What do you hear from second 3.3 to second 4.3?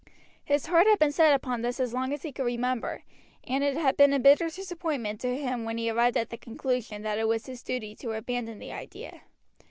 and it had been a